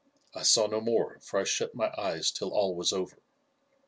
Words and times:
I 0.33 0.41
saw 0.41 0.65
no 0.65 0.81
more, 0.81 1.19
for 1.19 1.39
I 1.39 1.43
shut 1.43 1.75
my 1.75 1.93
eyes 1.95 2.31
till 2.31 2.49
all 2.51 2.73
was 2.73 2.91
over. 2.91 3.19